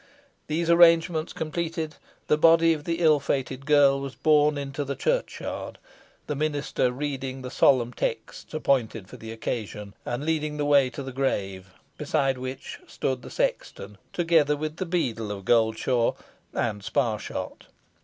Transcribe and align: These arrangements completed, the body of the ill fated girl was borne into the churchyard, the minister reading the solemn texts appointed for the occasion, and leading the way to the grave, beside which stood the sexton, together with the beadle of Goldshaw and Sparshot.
These 0.47 0.67
arrangements 0.71 1.31
completed, 1.31 1.97
the 2.25 2.35
body 2.35 2.73
of 2.73 2.85
the 2.85 2.95
ill 3.01 3.19
fated 3.19 3.67
girl 3.67 3.99
was 4.01 4.15
borne 4.15 4.57
into 4.57 4.83
the 4.83 4.95
churchyard, 4.95 5.77
the 6.25 6.33
minister 6.33 6.91
reading 6.91 7.43
the 7.43 7.51
solemn 7.51 7.93
texts 7.93 8.51
appointed 8.51 9.07
for 9.07 9.17
the 9.17 9.31
occasion, 9.31 9.93
and 10.03 10.25
leading 10.25 10.57
the 10.57 10.65
way 10.65 10.89
to 10.89 11.03
the 11.03 11.13
grave, 11.13 11.69
beside 11.99 12.39
which 12.39 12.79
stood 12.87 13.21
the 13.21 13.29
sexton, 13.29 13.99
together 14.11 14.57
with 14.57 14.77
the 14.77 14.87
beadle 14.87 15.31
of 15.31 15.45
Goldshaw 15.45 16.15
and 16.51 16.81
Sparshot. 16.81 17.67